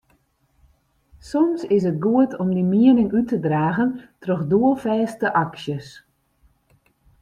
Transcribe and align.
Soms 1.29 1.63
is 1.75 1.83
it 1.91 2.01
goed 2.05 2.31
om 2.41 2.49
dyn 2.55 2.71
miening 2.71 3.11
út 3.19 3.27
te 3.29 3.37
dragen 3.45 3.91
troch 4.21 4.43
doelfêste 4.51 5.27
aksjes. 5.43 5.87